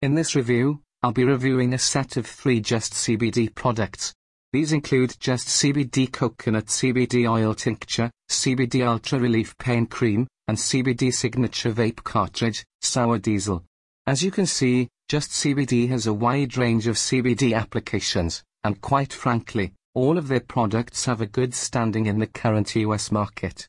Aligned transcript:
In 0.00 0.14
this 0.14 0.36
review, 0.36 0.80
I'll 1.02 1.10
be 1.10 1.24
reviewing 1.24 1.74
a 1.74 1.78
set 1.78 2.16
of 2.16 2.24
three 2.24 2.60
Just 2.60 2.92
CBD 2.92 3.52
products. 3.52 4.14
These 4.52 4.70
include 4.70 5.16
Just 5.18 5.48
CBD 5.48 6.12
Coconut 6.12 6.66
CBD 6.66 7.28
Oil 7.28 7.52
Tincture, 7.52 8.12
CBD 8.30 8.86
Ultra 8.86 9.18
Relief 9.18 9.58
Pain 9.58 9.86
Cream, 9.86 10.28
and 10.46 10.56
CBD 10.56 11.12
Signature 11.12 11.72
Vape 11.72 12.04
Cartridge, 12.04 12.64
Sour 12.80 13.18
Diesel. 13.18 13.64
As 14.06 14.22
you 14.22 14.30
can 14.30 14.46
see, 14.46 14.86
Just 15.08 15.32
CBD 15.32 15.88
has 15.88 16.06
a 16.06 16.14
wide 16.14 16.56
range 16.56 16.86
of 16.86 16.94
CBD 16.94 17.52
applications, 17.56 18.44
and 18.62 18.80
quite 18.80 19.12
frankly, 19.12 19.72
all 19.94 20.16
of 20.16 20.28
their 20.28 20.38
products 20.38 21.06
have 21.06 21.20
a 21.20 21.26
good 21.26 21.52
standing 21.54 22.06
in 22.06 22.20
the 22.20 22.28
current 22.28 22.76
US 22.76 23.10
market. 23.10 23.66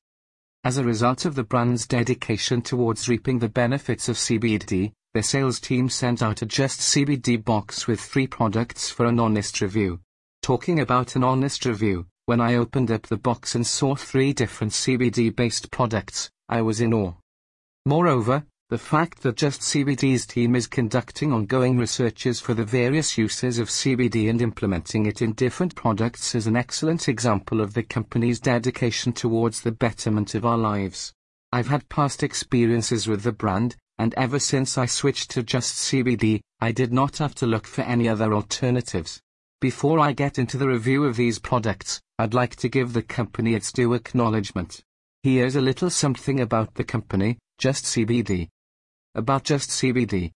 As 0.63 0.77
a 0.77 0.83
result 0.83 1.25
of 1.25 1.33
the 1.33 1.43
brand's 1.43 1.87
dedication 1.87 2.61
towards 2.61 3.09
reaping 3.09 3.39
the 3.39 3.49
benefits 3.49 4.07
of 4.07 4.17
CBD, 4.17 4.91
their 5.13 5.23
sales 5.23 5.59
team 5.59 5.89
sent 5.89 6.21
out 6.21 6.43
a 6.43 6.45
Just 6.45 6.81
CBD 6.81 7.43
box 7.43 7.87
with 7.87 7.99
three 7.99 8.27
products 8.27 8.91
for 8.91 9.07
an 9.07 9.19
honest 9.19 9.59
review. 9.59 9.99
Talking 10.43 10.79
about 10.79 11.15
an 11.15 11.23
honest 11.23 11.65
review, 11.65 12.05
when 12.25 12.39
I 12.39 12.55
opened 12.55 12.91
up 12.91 13.07
the 13.07 13.17
box 13.17 13.55
and 13.55 13.65
saw 13.65 13.95
three 13.95 14.33
different 14.33 14.71
CBD-based 14.71 15.71
products, 15.71 16.29
I 16.47 16.61
was 16.61 16.79
in 16.79 16.93
awe. 16.93 17.13
Moreover, 17.87 18.43
the 18.69 18.77
fact 18.77 19.23
that 19.23 19.37
Just 19.37 19.61
CBD's 19.61 20.27
team 20.27 20.55
is 20.55 20.67
conducting 20.67 21.33
ongoing 21.33 21.79
researches 21.79 22.39
for 22.39 22.53
the 22.53 22.63
various 22.63 23.17
uses 23.17 23.57
of 23.57 23.69
CBD 23.69 24.29
and 24.29 24.43
implementing 24.43 25.07
it 25.07 25.23
in 25.23 25.33
different 25.33 25.73
products 25.73 26.35
is 26.35 26.45
an 26.45 26.55
excellent 26.55 27.09
example 27.09 27.61
of 27.61 27.73
the 27.73 27.81
company's 27.81 28.39
dedication 28.39 29.11
towards 29.11 29.61
the 29.61 29.71
betterment 29.71 30.35
of 30.35 30.45
our 30.45 30.57
lives. 30.57 31.11
I've 31.51 31.69
had 31.69 31.89
past 31.89 32.21
experiences 32.21 33.07
with 33.07 33.23
the 33.23 33.31
brand, 33.31 33.75
and 33.99 34.15
ever 34.15 34.39
since 34.39 34.77
I 34.77 34.85
switched 34.85 35.29
to 35.31 35.43
just 35.43 35.75
CBD, 35.75 36.39
I 36.61 36.71
did 36.71 36.93
not 36.93 37.17
have 37.17 37.35
to 37.35 37.45
look 37.45 37.67
for 37.67 37.81
any 37.81 38.07
other 38.07 38.33
alternatives. 38.33 39.21
Before 39.59 39.99
I 39.99 40.13
get 40.13 40.39
into 40.39 40.57
the 40.57 40.69
review 40.69 41.03
of 41.03 41.17
these 41.17 41.37
products, 41.37 41.99
I'd 42.17 42.33
like 42.33 42.55
to 42.57 42.69
give 42.69 42.93
the 42.93 43.01
company 43.01 43.55
its 43.55 43.73
due 43.73 43.93
acknowledgement. 43.93 44.81
Here's 45.21 45.57
a 45.57 45.61
little 45.61 45.89
something 45.89 46.39
about 46.39 46.75
the 46.75 46.85
company, 46.85 47.39
Just 47.57 47.83
CBD. 47.83 48.47
About 49.15 49.43
Just 49.43 49.69
CBD. 49.69 50.31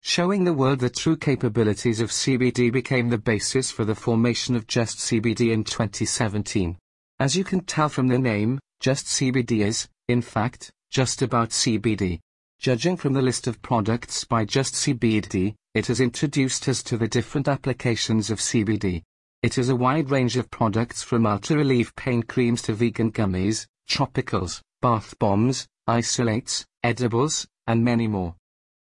Showing 0.00 0.44
the 0.44 0.54
world 0.54 0.78
the 0.78 0.88
true 0.88 1.16
capabilities 1.16 2.00
of 2.00 2.10
CBD 2.10 2.72
became 2.72 3.10
the 3.10 3.18
basis 3.18 3.70
for 3.70 3.84
the 3.84 3.94
formation 3.94 4.56
of 4.56 4.66
Just 4.66 4.98
CBD 4.98 5.52
in 5.52 5.62
2017. 5.62 6.78
As 7.20 7.36
you 7.36 7.44
can 7.44 7.60
tell 7.60 7.90
from 7.90 8.08
the 8.08 8.18
name, 8.18 8.58
Just 8.80 9.06
CBD 9.06 9.60
is, 9.60 9.88
in 10.08 10.22
fact, 10.22 10.70
just 10.90 11.20
about 11.20 11.50
CBD. 11.50 12.20
Judging 12.64 12.96
from 12.96 13.12
the 13.12 13.20
list 13.20 13.46
of 13.46 13.60
products 13.60 14.24
by 14.24 14.42
Just 14.42 14.72
CBD, 14.72 15.54
it 15.74 15.86
has 15.88 16.00
introduced 16.00 16.66
us 16.66 16.82
to 16.84 16.96
the 16.96 17.06
different 17.06 17.46
applications 17.46 18.30
of 18.30 18.38
CBD. 18.38 19.02
It 19.42 19.58
is 19.58 19.68
a 19.68 19.76
wide 19.76 20.08
range 20.08 20.38
of 20.38 20.50
products 20.50 21.02
from 21.02 21.26
ultra-relief 21.26 21.94
pain 21.94 22.22
creams 22.22 22.62
to 22.62 22.72
vegan 22.72 23.12
gummies, 23.12 23.66
tropicals, 23.90 24.62
bath 24.80 25.14
bombs, 25.18 25.66
isolates, 25.86 26.64
edibles, 26.82 27.46
and 27.66 27.84
many 27.84 28.08
more. 28.08 28.34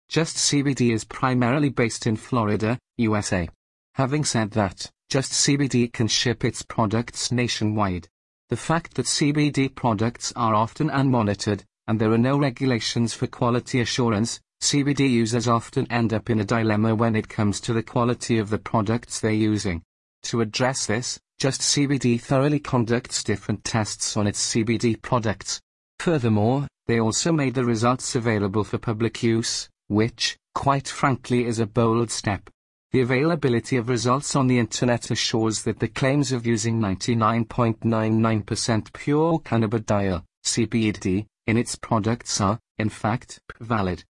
Just 0.08 0.38
CBD 0.38 0.92
is 0.92 1.04
primarily 1.04 1.68
based 1.68 2.08
in 2.08 2.16
Florida, 2.16 2.76
USA. 2.98 3.48
Having 3.94 4.24
said 4.24 4.50
that, 4.50 4.90
Just 5.08 5.30
CBD 5.30 5.92
can 5.92 6.08
ship 6.08 6.44
its 6.44 6.62
products 6.62 7.30
nationwide. 7.30 8.08
The 8.48 8.56
fact 8.56 8.94
that 8.94 9.06
CBD 9.06 9.72
products 9.72 10.32
are 10.34 10.56
often 10.56 10.90
unmonitored, 10.90 11.62
and 11.90 12.00
there 12.00 12.12
are 12.12 12.26
no 12.30 12.38
regulations 12.38 13.12
for 13.12 13.26
quality 13.26 13.80
assurance, 13.80 14.40
CBD 14.62 15.10
users 15.10 15.48
often 15.48 15.90
end 15.90 16.14
up 16.14 16.30
in 16.30 16.38
a 16.38 16.44
dilemma 16.44 16.94
when 16.94 17.16
it 17.16 17.28
comes 17.28 17.60
to 17.60 17.72
the 17.72 17.82
quality 17.82 18.38
of 18.38 18.48
the 18.48 18.58
products 18.58 19.18
they're 19.18 19.32
using. 19.32 19.82
To 20.22 20.40
address 20.40 20.86
this, 20.86 21.18
Just 21.40 21.62
CBD 21.62 22.20
thoroughly 22.20 22.60
conducts 22.60 23.24
different 23.24 23.64
tests 23.64 24.14
on 24.14 24.26
its 24.26 24.52
CBD 24.52 25.00
products. 25.00 25.58
Furthermore, 25.98 26.68
they 26.86 27.00
also 27.00 27.32
made 27.32 27.54
the 27.54 27.64
results 27.64 28.14
available 28.14 28.62
for 28.62 28.76
public 28.76 29.22
use, 29.22 29.70
which, 29.88 30.36
quite 30.54 30.86
frankly 30.86 31.46
is 31.46 31.58
a 31.58 31.64
bold 31.64 32.10
step. 32.10 32.50
The 32.92 33.00
availability 33.00 33.78
of 33.78 33.88
results 33.88 34.36
on 34.36 34.48
the 34.48 34.58
internet 34.58 35.10
assures 35.10 35.62
that 35.62 35.78
the 35.78 35.88
claims 35.88 36.30
of 36.30 36.46
using 36.46 36.78
99.99% 36.78 38.92
pure 38.92 39.38
cannabidiol, 39.38 40.22
CBD, 40.44 41.24
in 41.50 41.56
its 41.56 41.74
products 41.74 42.40
are, 42.40 42.60
in 42.78 42.88
fact, 42.88 43.40
valid. 43.60 44.04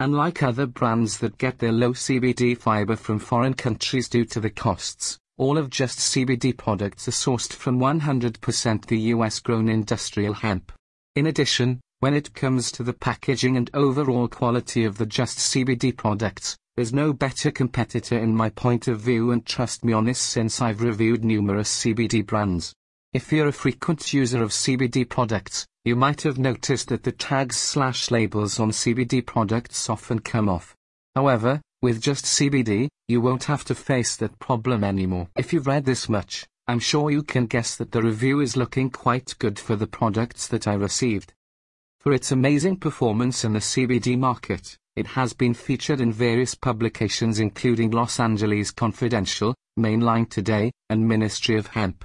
Unlike 0.00 0.44
other 0.44 0.66
brands 0.66 1.18
that 1.18 1.36
get 1.36 1.58
their 1.58 1.72
low 1.72 1.92
CBD 1.92 2.56
fiber 2.56 2.94
from 2.94 3.18
foreign 3.18 3.54
countries 3.54 4.08
due 4.08 4.24
to 4.26 4.38
the 4.38 4.48
costs, 4.48 5.18
all 5.36 5.58
of 5.58 5.70
Just 5.70 5.98
CBD 5.98 6.56
products 6.56 7.08
are 7.08 7.10
sourced 7.10 7.52
from 7.52 7.80
100% 7.80 8.86
the 8.86 8.98
US 9.14 9.40
grown 9.40 9.68
industrial 9.68 10.34
hemp. 10.34 10.70
In 11.16 11.26
addition, 11.26 11.80
when 11.98 12.14
it 12.14 12.32
comes 12.32 12.70
to 12.72 12.84
the 12.84 12.92
packaging 12.92 13.56
and 13.56 13.68
overall 13.74 14.28
quality 14.28 14.84
of 14.84 14.98
the 14.98 15.06
Just 15.06 15.38
CBD 15.38 15.96
products, 15.96 16.56
there's 16.76 16.92
no 16.92 17.12
better 17.12 17.50
competitor 17.50 18.16
in 18.16 18.36
my 18.36 18.50
point 18.50 18.86
of 18.86 19.00
view 19.00 19.32
and 19.32 19.44
trust 19.44 19.84
me 19.84 19.92
on 19.92 20.04
this 20.04 20.20
since 20.20 20.62
I've 20.62 20.80
reviewed 20.80 21.24
numerous 21.24 21.82
CBD 21.82 22.24
brands. 22.24 22.72
If 23.14 23.32
you're 23.32 23.48
a 23.48 23.52
frequent 23.52 24.12
user 24.12 24.42
of 24.42 24.50
CBD 24.50 25.08
products, 25.08 25.66
you 25.82 25.96
might 25.96 26.20
have 26.22 26.38
noticed 26.38 26.88
that 26.88 27.04
the 27.04 27.12
tags 27.12 27.56
slash 27.56 28.10
labels 28.10 28.60
on 28.60 28.70
CBD 28.70 29.24
products 29.24 29.88
often 29.88 30.18
come 30.18 30.46
off. 30.46 30.76
However, 31.14 31.62
with 31.80 32.02
just 32.02 32.26
CBD, 32.26 32.88
you 33.06 33.22
won't 33.22 33.44
have 33.44 33.64
to 33.64 33.74
face 33.74 34.14
that 34.16 34.38
problem 34.38 34.84
anymore. 34.84 35.28
If 35.38 35.54
you've 35.54 35.66
read 35.66 35.86
this 35.86 36.10
much, 36.10 36.46
I'm 36.66 36.80
sure 36.80 37.10
you 37.10 37.22
can 37.22 37.46
guess 37.46 37.76
that 37.76 37.92
the 37.92 38.02
review 38.02 38.40
is 38.40 38.58
looking 38.58 38.90
quite 38.90 39.34
good 39.38 39.58
for 39.58 39.74
the 39.74 39.86
products 39.86 40.46
that 40.48 40.68
I 40.68 40.74
received. 40.74 41.32
For 42.00 42.12
its 42.12 42.30
amazing 42.30 42.76
performance 42.76 43.42
in 43.42 43.54
the 43.54 43.60
CBD 43.60 44.18
market, 44.18 44.76
it 44.96 45.06
has 45.06 45.32
been 45.32 45.54
featured 45.54 46.02
in 46.02 46.12
various 46.12 46.54
publications 46.54 47.40
including 47.40 47.90
Los 47.90 48.20
Angeles 48.20 48.70
Confidential, 48.70 49.54
Main 49.78 50.02
Line 50.02 50.26
Today, 50.26 50.72
and 50.90 51.08
Ministry 51.08 51.56
of 51.56 51.68
Hemp. 51.68 52.04